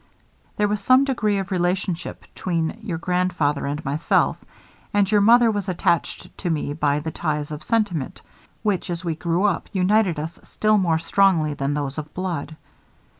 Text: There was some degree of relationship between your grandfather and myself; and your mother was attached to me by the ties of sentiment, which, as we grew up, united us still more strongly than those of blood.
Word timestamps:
There 0.57 0.67
was 0.67 0.81
some 0.81 1.03
degree 1.05 1.37
of 1.37 1.51
relationship 1.51 2.21
between 2.21 2.79
your 2.81 2.97
grandfather 2.97 3.67
and 3.67 3.85
myself; 3.85 4.43
and 4.95 5.05
your 5.11 5.21
mother 5.21 5.51
was 5.51 5.69
attached 5.69 6.35
to 6.39 6.49
me 6.49 6.73
by 6.73 6.97
the 6.99 7.11
ties 7.11 7.51
of 7.51 7.61
sentiment, 7.61 8.23
which, 8.63 8.89
as 8.89 9.05
we 9.05 9.13
grew 9.13 9.43
up, 9.43 9.69
united 9.73 10.17
us 10.17 10.39
still 10.41 10.79
more 10.79 10.97
strongly 10.97 11.53
than 11.53 11.75
those 11.75 11.99
of 11.99 12.11
blood. 12.15 12.55